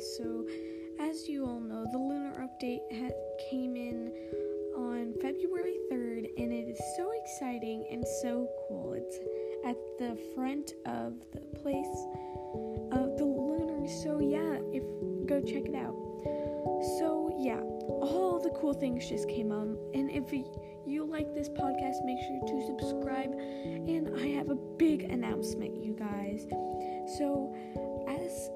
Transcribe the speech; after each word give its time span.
so 0.00 0.46
as 1.00 1.28
you 1.28 1.44
all 1.44 1.60
know, 1.60 1.86
the 1.90 1.98
lunar 1.98 2.34
update 2.38 2.80
ha- 2.92 3.14
came 3.50 3.76
in 3.76 4.12
on 4.76 5.12
February 5.20 5.76
3rd, 5.90 6.30
and 6.36 6.52
it 6.52 6.68
is 6.68 6.80
so 6.96 7.12
exciting 7.22 7.86
and 7.90 8.04
so 8.22 8.48
cool. 8.68 8.94
It's 8.94 9.18
at 9.64 9.76
the 9.98 10.18
front 10.34 10.74
of 10.86 11.14
the 11.32 11.40
place 11.58 12.06
of 12.92 13.16
the 13.16 13.24
lunar, 13.24 13.86
so 14.02 14.20
yeah, 14.20 14.58
if 14.72 14.82
go 15.26 15.40
check 15.40 15.68
it 15.68 15.74
out. 15.74 15.94
So 16.98 17.34
yeah, 17.38 17.60
all 17.60 18.40
the 18.42 18.50
cool 18.50 18.74
things 18.74 19.08
just 19.08 19.28
came 19.28 19.52
out, 19.52 19.78
and 19.94 20.10
if 20.10 20.32
you 20.32 21.04
like 21.04 21.34
this 21.34 21.48
podcast, 21.48 22.04
make 22.04 22.18
sure 22.20 22.40
to 22.46 22.66
subscribe. 22.66 23.32
And 23.32 24.10
I 24.20 24.28
have 24.28 24.48
a 24.48 24.54
big 24.54 25.02
announcement, 25.04 25.82
you 25.82 25.94
guys. 25.94 26.46
So 27.18 27.54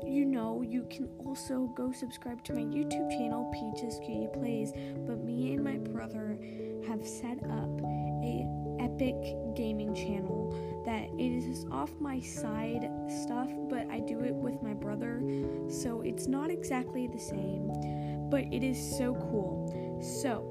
you 0.05 0.25
know, 0.25 0.63
you 0.63 0.87
can 0.91 1.09
also 1.25 1.73
go 1.77 1.93
subscribe 1.93 2.43
to 2.45 2.53
my 2.53 2.61
YouTube 2.61 3.11
channel, 3.11 3.51
Peaches 3.53 3.99
Cutie 4.05 4.29
Plays. 4.33 4.73
But 5.07 5.25
me 5.25 5.55
and 5.55 5.65
my 5.65 5.77
brother 5.77 6.39
have 6.87 7.07
set 7.07 7.39
up 7.45 7.81
a 8.23 8.47
epic 8.81 9.15
gaming 9.55 9.95
channel 9.95 10.53
that 10.85 11.09
it 11.19 11.33
is 11.33 11.65
off 11.71 11.91
my 12.01 12.21
side 12.21 12.91
stuff, 13.25 13.49
but 13.69 13.87
I 13.91 14.01
do 14.01 14.21
it 14.21 14.35
with 14.35 14.63
my 14.63 14.75
brother, 14.75 15.23
so 15.69 16.01
it's 16.03 16.27
not 16.27 16.51
exactly 16.51 17.07
the 17.07 17.19
same, 17.19 17.69
but 18.31 18.45
it 18.53 18.63
is 18.65 18.99
so 18.99 19.15
cool. 19.15 20.01
So, 20.21 20.45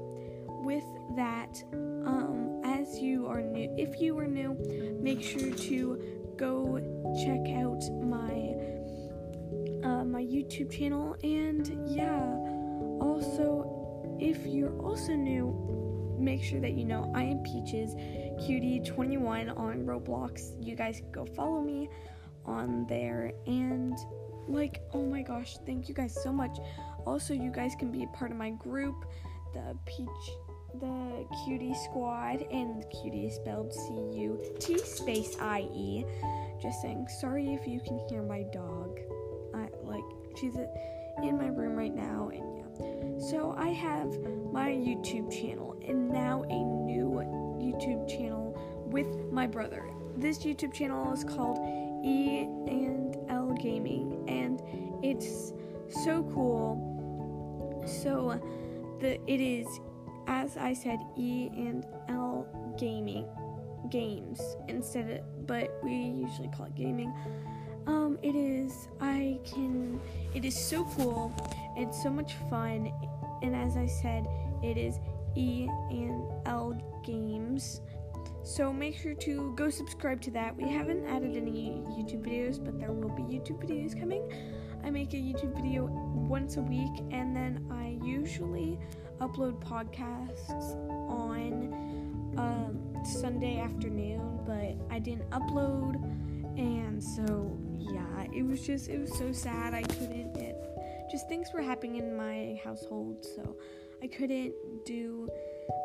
with 0.64 0.84
that, 1.16 1.62
um, 1.72 2.62
as 2.64 2.98
you 2.98 3.26
are 3.26 3.42
new, 3.42 3.74
if 3.76 4.00
you 4.00 4.18
are 4.18 4.26
new, 4.26 4.56
make 5.00 5.22
sure 5.22 5.50
to 5.50 6.22
go 6.36 6.78
check 7.24 7.54
out 7.58 7.82
my 8.02 8.31
YouTube 10.42 10.76
channel, 10.76 11.16
and 11.22 11.88
yeah, 11.88 12.22
also 13.00 14.16
if 14.20 14.46
you're 14.46 14.76
also 14.80 15.12
new, 15.12 16.16
make 16.18 16.42
sure 16.42 16.60
that 16.60 16.72
you 16.72 16.84
know 16.84 17.10
I 17.14 17.22
am 17.22 17.42
Peaches 17.42 17.94
Cutie21 18.42 19.56
on 19.56 19.84
Roblox. 19.84 20.54
You 20.60 20.74
guys 20.76 21.02
go 21.12 21.24
follow 21.24 21.60
me 21.60 21.88
on 22.44 22.86
there, 22.88 23.32
and 23.46 23.96
like, 24.48 24.82
oh 24.92 25.04
my 25.04 25.22
gosh, 25.22 25.56
thank 25.64 25.88
you 25.88 25.94
guys 25.94 26.16
so 26.22 26.32
much. 26.32 26.58
Also, 27.06 27.34
you 27.34 27.50
guys 27.50 27.74
can 27.78 27.90
be 27.90 28.04
a 28.04 28.08
part 28.08 28.30
of 28.30 28.36
my 28.36 28.50
group, 28.50 29.04
the 29.54 29.76
Peach 29.86 30.30
the 30.80 31.26
cutie 31.44 31.74
squad 31.74 32.46
and 32.50 32.84
cutie 32.90 33.26
is 33.26 33.34
spelled 33.34 33.70
c-u-t 33.72 34.78
space 34.78 35.36
i-e 35.38 36.02
just 36.62 36.80
saying 36.80 37.06
sorry 37.20 37.52
if 37.52 37.66
you 37.66 37.78
can 37.80 37.98
hear 38.08 38.22
my 38.22 38.42
dog 38.54 38.98
i 38.98 39.11
like 40.42 40.52
she's 40.52 41.28
in 41.28 41.38
my 41.38 41.46
room 41.46 41.76
right 41.76 41.94
now 41.94 42.30
and 42.32 42.56
yeah. 42.56 43.28
So 43.30 43.54
i 43.56 43.68
have 43.68 44.08
my 44.52 44.70
youtube 44.70 45.30
channel 45.30 45.76
and 45.86 46.08
now 46.10 46.42
a 46.42 46.64
new 46.86 47.10
youtube 47.60 48.08
channel 48.08 48.58
with 48.86 49.06
my 49.30 49.46
brother. 49.46 49.88
This 50.16 50.38
youtube 50.38 50.72
channel 50.72 51.12
is 51.12 51.24
called 51.24 51.58
e 52.04 52.42
and 52.66 53.16
l 53.28 53.54
gaming 53.60 54.24
and 54.28 54.60
it's 55.02 55.52
so 56.04 56.22
cool. 56.34 57.84
So 57.86 58.40
the 59.00 59.20
it 59.30 59.40
is 59.40 59.66
as 60.26 60.56
I 60.56 60.72
said, 60.72 61.00
E 61.16 61.48
and 61.52 61.84
L 62.08 62.46
gaming 62.78 63.26
games 63.90 64.40
instead 64.68 65.10
of, 65.10 65.46
but 65.46 65.70
we 65.82 65.92
usually 65.92 66.48
call 66.48 66.66
it 66.66 66.74
gaming. 66.74 67.12
Um, 67.86 68.18
it 68.22 68.34
is, 68.34 68.88
I 69.00 69.38
can, 69.44 70.00
it 70.34 70.44
is 70.44 70.56
so 70.56 70.84
cool. 70.96 71.32
It's 71.76 72.02
so 72.02 72.10
much 72.10 72.34
fun. 72.48 72.92
And 73.42 73.54
as 73.56 73.76
I 73.76 73.86
said, 73.86 74.26
it 74.62 74.76
is 74.76 74.98
E 75.34 75.68
and 75.90 76.30
L 76.46 76.76
games. 77.04 77.80
So 78.44 78.72
make 78.72 78.96
sure 78.96 79.14
to 79.14 79.52
go 79.54 79.70
subscribe 79.70 80.20
to 80.22 80.30
that. 80.32 80.56
We 80.56 80.68
haven't 80.68 81.06
added 81.06 81.36
any 81.36 81.82
YouTube 81.90 82.26
videos, 82.26 82.62
but 82.62 82.78
there 82.78 82.92
will 82.92 83.10
be 83.10 83.22
YouTube 83.22 83.64
videos 83.64 83.98
coming. 83.98 84.32
I 84.84 84.90
make 84.90 85.14
a 85.14 85.16
YouTube 85.16 85.54
video 85.54 85.86
once 85.86 86.56
a 86.56 86.60
week, 86.60 86.90
and 87.12 87.36
then 87.36 87.64
I 87.70 87.98
usually 88.04 88.80
upload 89.20 89.62
podcasts 89.62 90.50
on 91.08 91.72
um, 92.36 93.04
Sunday 93.04 93.60
afternoon, 93.60 94.40
but 94.44 94.76
I 94.92 94.98
didn't 94.98 95.30
upload, 95.30 96.11
and 96.56 97.02
so 97.02 97.58
yeah, 97.78 98.26
it 98.32 98.44
was 98.44 98.60
just 98.66 98.88
it 98.88 98.98
was 98.98 99.16
so 99.16 99.32
sad. 99.32 99.74
I 99.74 99.82
couldn't. 99.82 100.36
It 100.36 100.56
just 101.10 101.28
things 101.28 101.48
were 101.52 101.62
happening 101.62 101.96
in 101.96 102.16
my 102.16 102.58
household, 102.64 103.24
so 103.24 103.56
I 104.02 104.06
couldn't 104.06 104.54
do 104.86 105.28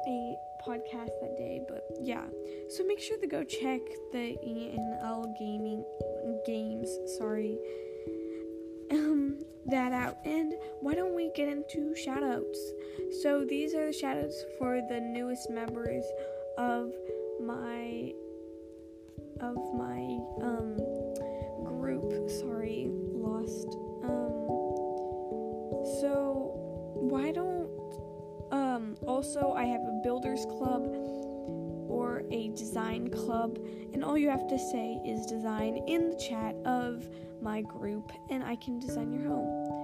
a 0.07 0.35
podcast 0.67 1.11
that 1.21 1.35
day. 1.37 1.61
But 1.67 1.83
yeah, 2.01 2.25
so 2.69 2.85
make 2.85 2.99
sure 2.99 3.17
to 3.17 3.27
go 3.27 3.43
check 3.43 3.81
the 4.11 4.37
ENL 4.45 5.37
gaming 5.37 5.83
games. 6.45 6.89
Sorry. 7.17 7.57
Um, 8.91 9.39
that 9.67 9.91
out. 9.91 10.17
And 10.25 10.53
why 10.79 10.95
don't 10.95 11.13
we 11.13 11.31
get 11.35 11.49
into 11.49 11.93
shoutouts? 11.93 12.57
So 13.21 13.45
these 13.45 13.73
are 13.73 13.87
the 13.87 13.97
shoutouts 13.97 14.35
for 14.57 14.81
the 14.89 14.99
newest 14.99 15.49
members 15.49 16.05
of 16.57 16.91
my 17.41 18.13
of 19.41 19.55
my 19.73 20.19
um 20.41 20.77
group. 21.63 22.29
Sorry, 22.29 22.87
lost. 23.13 23.67
Um 24.03 24.47
so 26.01 26.51
why 26.93 27.31
don't 27.31 27.69
um 28.51 28.95
also 29.07 29.53
I 29.53 29.65
have 29.65 29.81
a 29.81 29.99
builders 30.03 30.45
club 30.57 30.83
or 31.89 32.23
a 32.31 32.49
design 32.49 33.09
club 33.09 33.57
and 33.93 34.03
all 34.03 34.17
you 34.17 34.29
have 34.29 34.47
to 34.47 34.59
say 34.59 34.99
is 35.05 35.25
design 35.25 35.83
in 35.87 36.09
the 36.09 36.15
chat 36.17 36.55
of 36.65 37.07
my 37.41 37.61
group 37.61 38.11
and 38.29 38.43
I 38.43 38.55
can 38.57 38.79
design 38.79 39.11
your 39.11 39.23
home. 39.23 39.77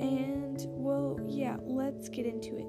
And 0.00 0.64
well, 0.68 1.18
yeah, 1.26 1.56
let's 1.62 2.08
get 2.08 2.26
into 2.26 2.56
it. 2.56 2.66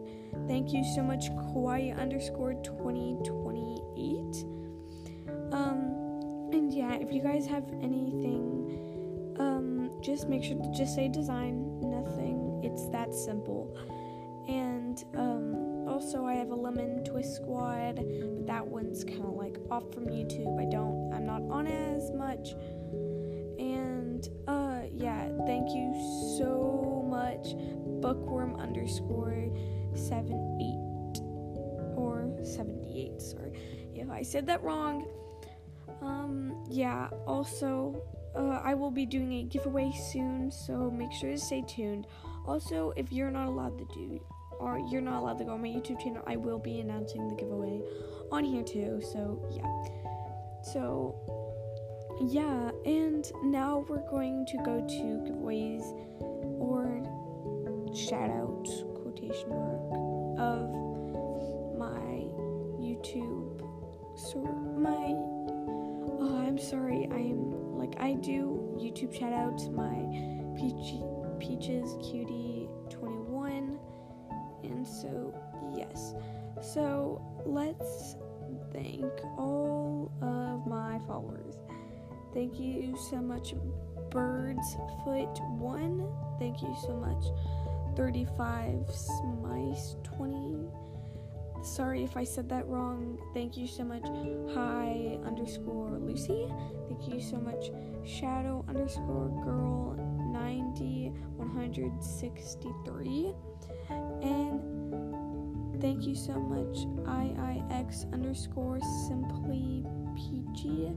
Thank 0.47 0.73
you 0.73 0.83
so 0.95 1.03
much, 1.03 1.29
Kawaii 1.31 1.95
underscore 1.99 2.53
2028. 2.63 4.58
Yeah, 6.79 6.93
if 6.93 7.11
you 7.11 7.21
guys 7.21 7.45
have 7.47 7.65
anything, 7.81 9.35
um, 9.37 9.91
just 10.01 10.29
make 10.29 10.45
sure 10.45 10.55
to 10.55 10.71
just 10.71 10.95
say 10.95 11.09
design, 11.09 11.81
nothing. 11.81 12.61
It's 12.63 12.87
that 12.91 13.13
simple. 13.13 13.77
And 14.47 15.03
um, 15.13 15.89
also, 15.89 16.25
I 16.25 16.35
have 16.35 16.51
a 16.51 16.55
lemon 16.55 17.03
twist 17.03 17.35
squad, 17.35 17.97
but 17.97 18.47
that 18.47 18.65
one's 18.65 19.03
kind 19.03 19.25
of 19.25 19.33
like 19.33 19.57
off 19.69 19.93
from 19.93 20.05
YouTube. 20.05 20.57
I 20.57 20.71
don't, 20.71 21.11
I'm 21.13 21.25
not 21.25 21.41
on 21.51 21.67
as 21.67 22.11
much. 22.11 22.53
And 23.59 24.25
uh, 24.47 24.83
yeah, 24.89 25.27
thank 25.45 25.67
you 25.75 25.93
so 26.37 27.05
much, 27.09 27.55
bookworm 28.01 28.55
underscore 28.55 29.51
seven 29.95 30.57
eight 30.61 31.19
or 31.97 32.31
seventy 32.41 33.01
eight. 33.01 33.21
Sorry 33.21 33.51
if 33.93 34.09
I 34.09 34.21
said 34.21 34.45
that 34.45 34.63
wrong. 34.63 35.05
Um, 36.01 36.63
yeah. 36.69 37.09
Also, 37.25 38.01
uh, 38.35 38.61
I 38.63 38.73
will 38.73 38.91
be 38.91 39.05
doing 39.05 39.33
a 39.33 39.43
giveaway 39.43 39.91
soon, 40.11 40.51
so 40.51 40.91
make 40.91 41.11
sure 41.11 41.31
to 41.31 41.37
stay 41.37 41.63
tuned. 41.67 42.07
Also, 42.45 42.93
if 42.95 43.11
you're 43.11 43.31
not 43.31 43.47
allowed 43.47 43.77
to 43.77 43.85
do 43.93 44.19
or 44.59 44.79
you're 44.91 45.01
not 45.01 45.21
allowed 45.21 45.37
to 45.39 45.45
go 45.45 45.51
on 45.51 45.61
my 45.61 45.67
YouTube 45.67 46.01
channel, 46.01 46.23
I 46.27 46.35
will 46.35 46.59
be 46.59 46.79
announcing 46.79 47.27
the 47.27 47.35
giveaway 47.35 47.81
on 48.31 48.43
here 48.43 48.63
too. 48.63 49.01
So 49.01 49.41
yeah. 49.51 50.63
So 50.63 51.15
yeah, 52.21 52.71
and 52.85 53.25
now 53.43 53.85
we're 53.87 54.07
going 54.09 54.45
to 54.47 54.57
go 54.57 54.81
to 54.81 55.03
giveaways 55.25 55.81
or 56.59 57.01
shout 57.95 58.29
out 58.29 58.67
quotation 59.01 59.49
mark 59.49 59.78
I 68.09 68.13
do 68.13 68.75
YouTube 68.81 69.13
shout 69.13 69.33
outs 69.33 69.67
my 69.67 69.93
peach 70.57 70.95
peaches 71.39 71.95
cutie 72.01 72.67
21 72.89 73.77
and 74.63 74.85
so 74.85 75.31
yes 75.77 76.15
so 76.59 77.21
let's 77.45 78.15
thank 78.73 79.03
all 79.37 80.11
of 80.23 80.65
my 80.65 80.97
followers 81.05 81.55
Thank 82.33 82.59
you 82.59 82.95
so 83.09 83.17
much, 83.17 83.55
Birds 84.11 84.77
Foot 85.03 85.39
One. 85.57 86.07
Thank 86.37 86.61
you 86.61 86.75
so 86.81 86.93
much, 86.95 87.23
35 87.95 88.87
Smice 88.87 89.95
20. 90.03 90.67
Sorry 91.63 92.03
if 92.03 92.15
I 92.15 92.23
said 92.23 92.47
that 92.49 92.67
wrong. 92.67 93.17
Thank 93.33 93.57
you 93.57 93.67
so 93.67 93.83
much, 93.83 94.03
Hi 94.53 95.17
underscore 95.25 95.97
Lucy. 95.99 96.47
Thank 96.87 97.07
you 97.11 97.19
so 97.19 97.37
much, 97.37 97.71
Shadow 98.05 98.65
underscore 98.67 99.29
Girl 99.43 99.95
90 100.31 101.11
163 101.37 103.33
and 104.21 105.81
thank 105.81 106.05
you 106.05 106.15
so 106.15 106.33
much 106.39 106.85
iix 107.07 108.11
underscore 108.13 108.79
simply 109.07 109.85
peachy 110.15 110.87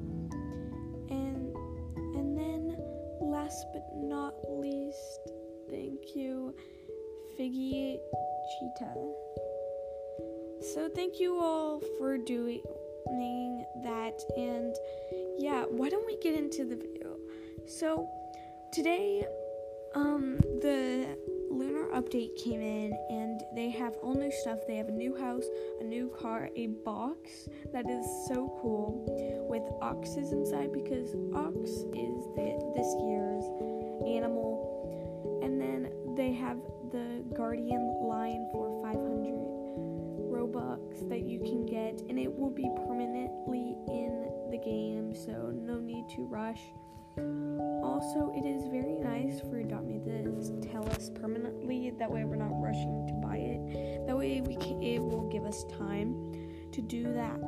and 1.10 1.56
and 2.16 2.36
then 2.36 2.76
last 3.20 3.66
but 3.72 3.84
not 3.94 4.34
least 4.50 5.20
thank 5.70 6.14
you 6.14 6.54
figgy 7.38 7.98
cheetah. 8.58 8.94
So 10.74 10.88
thank 10.94 11.18
you 11.18 11.36
all 11.40 11.80
for 11.98 12.18
doing 12.18 12.62
that 13.82 14.20
and 14.36 14.74
yeah 15.38 15.64
why 15.68 15.88
don't 15.88 16.06
we 16.06 16.16
get 16.18 16.34
into 16.34 16.64
the 16.64 16.76
video? 16.76 17.16
So 17.66 18.08
today 18.72 19.24
um 19.94 20.38
the 20.60 21.16
lunar 21.50 21.88
update 21.92 22.34
came 22.42 22.60
in 22.60 22.92
and 23.10 23.42
they 23.54 23.70
have 23.70 23.94
all 24.02 24.14
new 24.14 24.32
stuff. 24.32 24.58
They 24.66 24.76
have 24.76 24.88
a 24.88 24.92
new 24.92 25.16
house 25.16 25.44
a 25.80 25.84
new 25.84 26.10
car 26.18 26.48
a 26.56 26.68
box 26.84 27.48
that 27.72 27.88
is 27.88 28.06
so 28.28 28.58
cool 28.62 29.04
with 29.48 29.62
oxes 29.82 30.32
inside 30.32 30.72
because 30.72 31.14
ox 31.34 31.56
is 31.92 32.16
the, 32.36 32.72
this 32.74 32.88
year's 33.04 33.44
animal. 34.06 35.40
And 35.42 35.60
then 35.60 35.92
they 36.16 36.32
have 36.32 36.58
the 36.90 37.24
guardian 37.34 37.98
lion 38.02 38.48
for 38.52 38.80
500 38.82 39.32
robux 40.32 41.08
that 41.08 41.22
you 41.22 41.38
can 41.40 41.66
get 41.66 42.00
and 42.08 42.18
it 42.18 42.32
will 42.32 42.50
be 42.50 42.68
permanently 42.86 43.71
game 44.64 45.14
so 45.14 45.52
no 45.52 45.78
need 45.78 46.08
to 46.08 46.26
rush 46.26 46.72
also, 47.18 48.32
it 48.34 48.46
is 48.46 48.64
very 48.68 48.94
nice 48.94 49.40
for 49.40 49.58
Adopt 49.58 49.84
Me 49.84 49.98
to 49.98 50.68
tell 50.70 50.88
us 50.90 51.10
permanently. 51.10 51.90
That 51.90 52.10
way, 52.10 52.24
we're 52.24 52.36
not 52.36 52.52
rushing 52.52 53.06
to 53.06 53.12
buy 53.14 53.36
it. 53.36 54.06
That 54.06 54.16
way, 54.16 54.40
we 54.40 54.56
can, 54.56 54.82
it 54.82 54.98
will 54.98 55.28
give 55.28 55.44
us 55.44 55.64
time 55.76 56.32
to 56.72 56.80
do 56.80 57.12
that. 57.12 57.38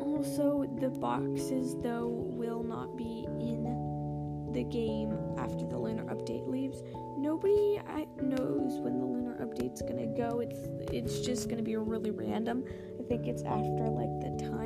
Also, 0.00 0.64
the 0.80 0.88
boxes 0.88 1.76
though 1.82 2.06
will 2.06 2.62
not 2.62 2.96
be 2.96 3.26
in 3.38 4.48
the 4.52 4.64
game 4.64 5.16
after 5.36 5.66
the 5.66 5.78
lunar 5.78 6.04
update 6.04 6.48
leaves. 6.48 6.82
Nobody 7.18 7.80
knows 8.22 8.80
when 8.80 8.98
the 8.98 9.04
lunar 9.04 9.34
update's 9.44 9.82
gonna 9.82 10.06
go. 10.06 10.40
It's 10.40 10.58
it's 10.92 11.20
just 11.20 11.50
gonna 11.50 11.62
be 11.62 11.76
really 11.76 12.10
random. 12.10 12.64
I 12.98 13.02
think 13.02 13.26
it's 13.26 13.42
after 13.42 13.86
like 13.88 14.20
the 14.20 14.48
time 14.50 14.59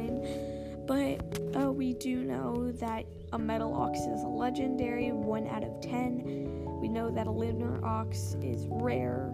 but 0.86 1.40
uh, 1.56 1.72
we 1.72 1.94
do 1.94 2.24
know 2.24 2.70
that 2.72 3.04
a 3.32 3.38
metal 3.38 3.74
ox 3.74 4.00
is 4.00 4.22
a 4.22 4.28
legendary, 4.28 5.12
1 5.12 5.46
out 5.48 5.64
of 5.64 5.80
10. 5.80 6.80
We 6.80 6.88
know 6.88 7.10
that 7.10 7.26
a 7.26 7.30
lunar 7.30 7.84
ox 7.84 8.36
is 8.42 8.66
rare. 8.68 9.32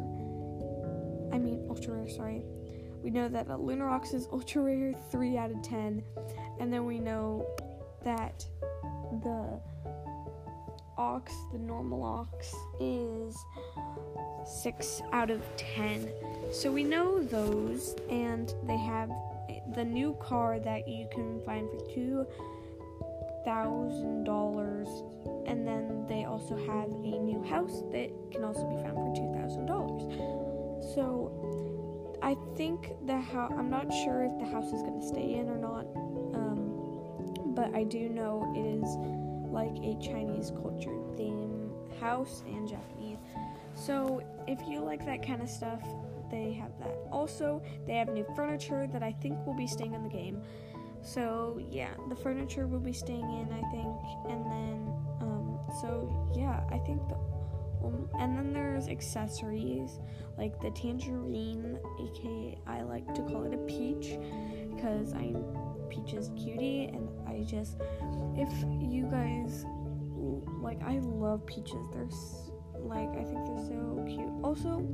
I 1.32 1.38
mean, 1.38 1.64
ultra 1.68 1.94
rare, 1.94 2.08
sorry. 2.08 2.44
We 3.02 3.10
know 3.10 3.28
that 3.28 3.48
a 3.48 3.56
lunar 3.56 3.88
ox 3.88 4.12
is 4.12 4.28
ultra 4.30 4.62
rare, 4.62 4.94
3 5.10 5.36
out 5.36 5.50
of 5.50 5.62
10. 5.62 6.02
And 6.60 6.72
then 6.72 6.84
we 6.84 6.98
know 6.98 7.46
that 8.04 8.46
the 9.22 9.60
ox, 10.96 11.32
the 11.52 11.58
normal 11.58 12.02
ox, 12.04 12.54
is 12.78 13.36
6 14.62 15.02
out 15.12 15.30
of 15.30 15.42
10. 15.56 16.10
So 16.52 16.70
we 16.70 16.84
know 16.84 17.22
those, 17.22 17.96
and 18.08 18.54
they 18.66 18.76
have 18.76 19.10
the 19.74 19.84
new 19.84 20.16
car 20.20 20.58
that 20.60 20.88
you 20.88 21.08
can 21.12 21.40
find 21.44 21.68
for 21.70 21.80
two 21.94 22.26
thousand 23.44 24.24
dollars 24.24 24.88
and 25.46 25.66
then 25.66 26.04
they 26.08 26.24
also 26.24 26.56
have 26.56 26.90
a 26.90 27.18
new 27.18 27.42
house 27.48 27.82
that 27.90 28.10
can 28.30 28.44
also 28.44 28.66
be 28.68 28.76
found 28.82 28.96
for 28.96 29.12
two 29.16 29.32
thousand 29.34 29.66
dollars. 29.66 30.02
So 30.94 31.60
i 32.22 32.36
think 32.54 32.92
the 33.06 33.18
house 33.18 33.50
i'm 33.56 33.70
not 33.70 33.90
sure 34.04 34.24
if 34.24 34.38
the 34.38 34.44
house 34.44 34.66
is 34.66 34.82
going 34.82 35.00
to 35.00 35.06
stay 35.06 35.36
in 35.36 35.48
or 35.48 35.56
not 35.56 35.86
um, 36.34 37.54
but 37.54 37.74
i 37.74 37.82
do 37.82 38.10
know 38.10 38.52
it 38.54 38.60
is 38.60 38.88
like 39.50 39.74
a 39.82 39.96
chinese 40.02 40.52
culture 40.62 40.94
theme 41.16 41.70
house 42.00 42.42
and 42.46 42.68
japanese. 42.68 43.18
So 43.74 44.22
if 44.46 44.58
you 44.68 44.80
like 44.80 45.04
that 45.06 45.26
kind 45.26 45.42
of 45.42 45.48
stuff 45.48 45.82
they 46.30 46.52
have 46.54 46.72
that. 46.78 46.96
Also, 47.10 47.62
they 47.86 47.94
have 47.94 48.08
new 48.08 48.26
furniture 48.36 48.86
that 48.92 49.02
I 49.02 49.12
think 49.12 49.44
will 49.46 49.56
be 49.56 49.66
staying 49.66 49.94
in 49.94 50.02
the 50.02 50.08
game. 50.08 50.42
So 51.02 51.58
yeah, 51.70 51.90
the 52.08 52.16
furniture 52.16 52.66
will 52.66 52.80
be 52.80 52.92
staying 52.92 53.20
in, 53.20 53.48
I 53.52 53.62
think, 53.70 53.96
and 54.28 54.44
then 54.46 54.92
um, 55.20 55.58
so 55.80 56.32
yeah, 56.36 56.60
I 56.70 56.78
think 56.78 57.08
the 57.08 57.16
um, 57.82 58.08
and 58.18 58.36
then 58.36 58.52
there's 58.52 58.88
accessories 58.88 59.98
like 60.36 60.60
the 60.60 60.70
tangerine, 60.72 61.78
aka 61.98 62.58
I 62.66 62.82
like 62.82 63.14
to 63.14 63.22
call 63.22 63.44
it 63.44 63.54
a 63.54 63.58
peach, 63.64 64.18
because 64.74 65.14
I'm 65.14 65.42
Peach's 65.88 66.30
cutie, 66.36 66.90
and 66.92 67.08
I 67.26 67.42
just 67.44 67.76
if 68.36 68.52
you 68.80 69.04
guys 69.10 69.64
like, 70.60 70.82
I 70.82 70.98
love 70.98 71.44
peaches. 71.46 71.74
They're 71.92 72.08
like 72.80 73.10
I 73.10 73.24
think 73.24 73.46
they're 73.46 73.66
so 73.66 74.04
cute. 74.06 74.32
Also, 74.42 74.86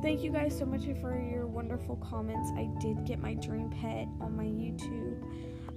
Thank 0.00 0.22
you 0.22 0.30
guys 0.30 0.56
so 0.56 0.64
much 0.64 0.84
for 1.00 1.18
your 1.18 1.46
wonderful 1.48 1.96
comments. 1.96 2.52
I 2.56 2.68
did 2.80 3.04
get 3.04 3.18
my 3.18 3.34
dream 3.34 3.68
pet 3.68 4.06
on 4.20 4.36
my 4.36 4.44
YouTube 4.44 5.20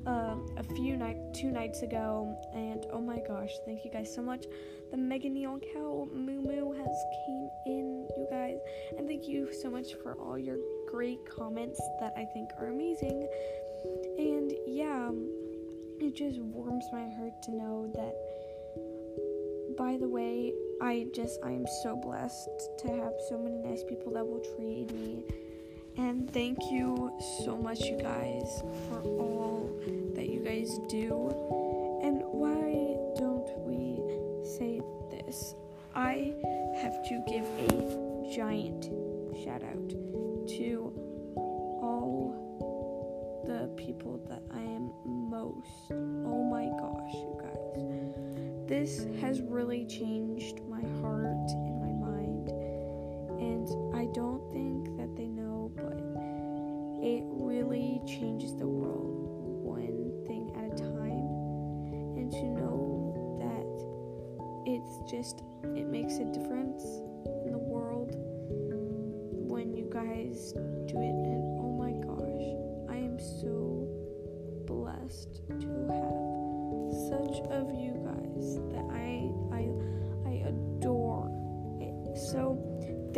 um, 0.05 0.47
a 0.57 0.63
few 0.75 0.95
night 0.95 1.17
two 1.33 1.49
nights 1.49 1.81
ago, 1.81 2.37
and 2.53 2.85
oh 2.93 3.01
my 3.01 3.19
gosh, 3.27 3.49
thank 3.65 3.83
you 3.83 3.89
guys 3.89 4.13
so 4.13 4.21
much. 4.21 4.45
The 4.91 4.97
Mega 4.97 5.27
Neon 5.27 5.59
Cow 5.73 6.07
Moo 6.13 6.39
Moo 6.39 6.71
has 6.71 6.97
came 7.25 7.49
in, 7.65 8.07
you 8.15 8.27
guys, 8.29 8.57
and 8.95 9.07
thank 9.07 9.27
you 9.27 9.51
so 9.51 9.71
much 9.71 9.95
for 10.03 10.13
all 10.13 10.37
your 10.37 10.57
great 10.87 11.19
comments 11.27 11.81
that 11.99 12.13
I 12.15 12.25
think 12.25 12.51
are 12.59 12.67
amazing. 12.67 13.27
And 14.19 14.53
yeah, 14.67 15.09
it 15.99 16.15
just 16.15 16.39
warms 16.39 16.85
my 16.93 17.09
heart 17.17 17.41
to 17.43 17.51
know 17.51 17.91
that. 17.95 18.13
By 19.81 19.97
the 19.97 20.07
way, 20.07 20.53
I 20.79 21.07
just 21.11 21.39
I 21.43 21.49
am 21.49 21.65
so 21.81 21.95
blessed 21.95 22.47
to 22.81 22.87
have 22.87 23.13
so 23.29 23.39
many 23.39 23.57
nice 23.57 23.83
people 23.83 24.13
that 24.13 24.23
will 24.23 24.45
treat 24.55 24.91
me. 24.93 25.25
And 25.97 26.31
thank 26.31 26.59
you 26.69 27.11
so 27.43 27.57
much 27.57 27.79
you 27.79 27.97
guys 27.97 28.61
for 28.87 29.01
all 29.01 29.75
that 30.13 30.29
you 30.29 30.41
guys 30.41 30.77
do. 30.87 31.31
And 32.03 32.21
why 32.25 32.95
don't 33.17 33.49
we 33.65 33.97
say 34.45 34.81
this? 35.09 35.55
I 35.95 36.35
have 36.79 37.01
to 37.09 37.23
give 37.27 37.47
a 37.67 38.31
giant 38.35 38.85
shout 39.43 39.63
out 39.63 39.89
to 40.59 40.93
all 41.81 43.41
the 43.47 43.67
people 43.77 44.21
that 44.29 44.43
I 44.53 44.60
This 48.71 49.05
has 49.19 49.41
really 49.41 49.85
changed 49.85 50.61
my 50.69 50.79
heart 51.01 51.51
and 51.51 51.81
my 51.81 51.91
mind. 51.91 52.47
And 53.37 53.67
I 53.93 54.05
don't 54.13 54.49
think 54.53 54.95
that 54.95 55.13
they 55.17 55.27
know, 55.27 55.73
but 55.75 55.99
it 57.03 57.25
really 57.27 57.99
changes 58.07 58.55
the 58.55 58.65
world 58.65 59.27
one 59.61 60.23
thing 60.25 60.55
at 60.55 60.63
a 60.63 60.83
time. 60.83 61.27
And 62.15 62.31
to 62.31 62.43
know 62.45 63.11
that 63.43 64.71
it's 64.71 65.11
just, 65.11 65.43
it 65.75 65.87
makes 65.87 66.19
a 66.19 66.25
difference 66.31 66.85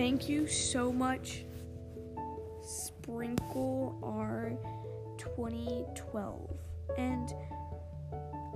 thank 0.03 0.27
you 0.27 0.45
so 0.45 0.91
much, 0.91 1.45
Sprinkle 2.61 3.97
R 4.03 4.51
2012. 5.17 6.57
And 6.97 7.29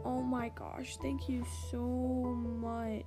oh 0.04 0.22
my 0.22 0.50
gosh, 0.50 0.98
thank 1.02 1.30
you 1.30 1.46
so 1.72 1.80
much. 1.80 3.06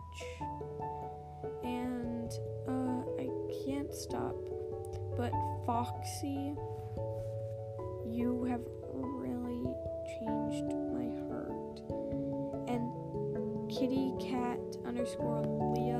And 1.64 2.32
uh, 2.66 3.02
I 3.20 3.28
can't 3.66 3.94
stop. 3.94 4.34
But 5.18 5.32
Foxy, 5.66 6.54
you 8.06 8.46
have 8.48 8.62
really 8.94 9.66
changed 10.16 10.64
my 10.96 11.08
heart. 11.28 11.80
And 12.70 13.70
Kitty 13.70 14.14
Cat 14.18 14.60
underscore 14.86 15.42
Leah 15.76 15.99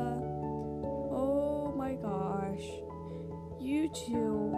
gosh, 2.51 2.65
you 3.61 3.89
two 3.89 4.51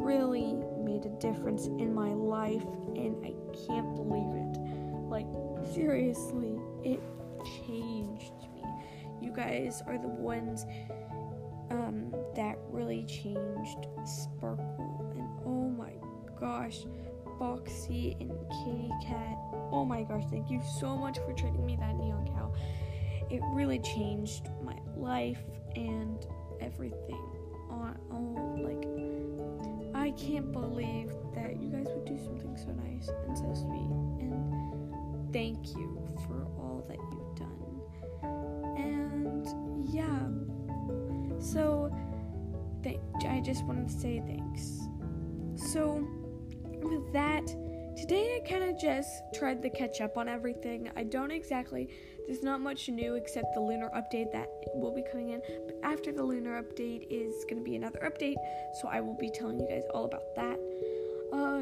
really 0.00 0.54
made 0.78 1.04
a 1.04 1.18
difference 1.20 1.66
in 1.66 1.94
my 1.94 2.12
life, 2.12 2.64
and 2.94 3.16
I 3.24 3.34
can't 3.66 3.94
believe 3.94 4.34
it. 4.34 4.58
Like, 5.08 5.26
seriously, 5.74 6.58
it 6.82 7.00
changed 7.66 8.32
me. 8.54 8.62
you 9.20 9.32
guys 9.32 9.82
are 9.86 9.98
the 9.98 10.08
ones 10.08 10.66
um, 11.70 12.12
that 12.34 12.58
really 12.68 13.04
changed 13.04 13.86
Sparkle. 14.04 15.12
And 15.16 15.28
oh 15.46 15.68
my 15.70 15.92
gosh, 16.38 16.80
Foxy 17.38 18.16
and 18.20 18.30
Kitty 18.30 18.90
Cat. 19.02 19.36
Oh 19.72 19.84
my 19.84 20.02
gosh, 20.02 20.24
thank 20.30 20.50
you 20.50 20.60
so 20.80 20.96
much 20.96 21.18
for 21.18 21.32
trading 21.32 21.64
me 21.64 21.76
that 21.76 21.96
neon 21.96 22.26
cow. 22.26 22.52
It 23.30 23.40
really 23.52 23.78
changed 23.78 24.48
my 24.62 24.76
life 24.96 25.42
and 25.76 26.26
everything. 26.60 27.22
On 27.70 27.96
oh, 28.12 28.60
like 28.62 28.84
I 29.94 30.10
can't 30.12 30.52
believe 30.52 31.10
that 31.34 31.60
you 31.60 31.70
guys 31.70 31.86
would 31.88 32.04
do 32.04 32.18
something 32.18 32.56
so 32.56 32.70
nice 32.72 33.08
and 33.26 33.36
so 33.36 33.52
sweet. 33.54 33.90
And 34.20 35.32
thank 35.32 35.74
you 35.76 36.06
for 36.26 36.46
all 36.58 36.84
that 36.88 36.98
you've 37.10 37.34
done. 37.36 37.54
And 38.76 39.46
yeah, 39.92 40.28
so 41.40 41.94
th- 42.82 43.00
I 43.26 43.40
just 43.40 43.64
wanted 43.64 43.88
to 43.88 43.94
say 43.94 44.22
thanks. 44.26 44.80
So 45.56 46.06
with 46.82 47.12
that, 47.12 47.44
today 47.96 48.40
I 48.42 48.48
kind 48.48 48.64
of 48.64 48.78
just 48.78 49.22
tried 49.34 49.62
to 49.62 49.70
catch 49.70 50.00
up 50.00 50.16
on 50.16 50.28
everything. 50.28 50.90
I 50.96 51.04
don't 51.04 51.30
exactly, 51.30 51.88
there's 52.26 52.42
not 52.42 52.60
much 52.60 52.88
new 52.88 53.14
except 53.14 53.54
the 53.54 53.60
lunar 53.60 53.90
update 53.94 54.32
that 54.32 54.48
will 54.74 54.94
be 54.94 55.04
coming 55.10 55.30
in. 55.30 55.42
But 55.66 55.76
after 55.82 56.12
the 56.12 56.22
lunar 56.22 56.60
update 56.62 57.06
is 57.10 57.44
going 57.44 57.58
to 57.58 57.64
be 57.64 57.76
another 57.76 58.00
update, 58.00 58.36
so 58.80 58.88
I 58.88 59.00
will 59.00 59.16
be 59.16 59.30
telling 59.30 59.60
you 59.60 59.68
guys 59.68 59.84
all 59.92 60.04
about 60.06 60.34
that. 60.36 60.53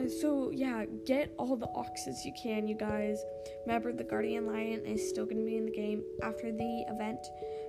So 0.08 0.50
yeah, 0.50 0.84
get 1.06 1.32
all 1.38 1.56
the 1.56 1.68
oxes 1.74 2.24
you 2.24 2.32
can, 2.40 2.66
you 2.68 2.74
guys. 2.74 3.22
Remember, 3.66 3.92
the 3.92 4.04
Guardian 4.04 4.46
Lion 4.46 4.84
is 4.84 5.08
still 5.08 5.24
going 5.24 5.38
to 5.38 5.44
be 5.44 5.56
in 5.56 5.66
the 5.66 5.72
game 5.72 6.02
after 6.22 6.52
the 6.52 6.84
event. 6.88 7.18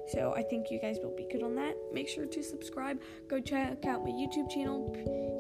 So 0.10 0.34
I 0.36 0.44
think 0.44 0.70
you 0.70 0.80
guys 0.80 0.98
will 1.02 1.16
be 1.16 1.28
good 1.32 1.44
on 1.44 1.56
that. 1.56 1.76
Make 1.94 2.10
sure 2.10 2.26
to 2.26 2.44
subscribe. 2.44 3.00
Go 3.30 3.40
check 3.40 3.86
out 3.86 4.04
my 4.04 4.12
YouTube 4.12 4.50
channel, 4.50 4.92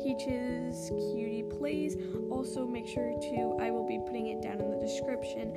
Peaches 0.03 0.89
Cutie 0.89 1.43
Plays. 1.57 1.97
Also, 2.29 2.65
make 2.65 2.87
sure 2.87 3.11
to, 3.19 3.57
I 3.61 3.71
will 3.71 3.87
be 3.87 3.99
putting 4.05 4.27
it 4.27 4.41
down 4.41 4.61
in 4.61 4.71
the 4.71 4.77
description, 4.77 5.53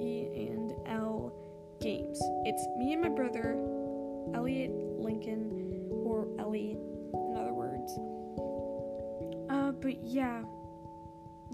E 0.00 0.48
and 0.50 0.72
L 0.86 1.32
Games. 1.80 2.18
It's 2.44 2.64
me 2.78 2.92
and 2.92 3.02
my 3.02 3.08
brother, 3.08 3.56
Elliot 4.34 4.70
Lincoln, 4.70 5.88
or 6.04 6.28
Ellie, 6.38 6.78
in 7.12 7.36
other 7.36 7.52
words. 7.52 7.92
Uh, 9.50 9.72
but 9.72 10.02
yeah, 10.04 10.42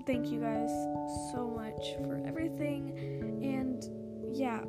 thank 0.06 0.26
you 0.26 0.40
guys 0.40 0.70
so 1.32 1.52
much 1.54 1.94
for 2.04 2.22
everything. 2.26 2.90
And 3.42 3.82
yeah, 4.36 4.62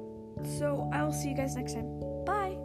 so 0.60 0.90
I'll 0.94 1.14
see 1.14 1.30
you 1.30 1.36
guys 1.36 1.56
next 1.56 1.74
time. 1.74 2.00
Bye. 2.26 2.58